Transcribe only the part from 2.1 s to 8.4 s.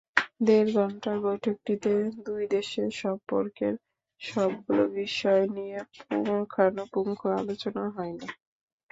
দুই দেশের সম্পর্কের সবগুলো বিষয় নিয়ে পুঙ্খানুপুঙ্খ আলোচনা হয়নি।